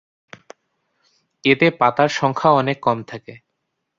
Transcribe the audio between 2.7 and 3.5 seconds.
কম থাকে।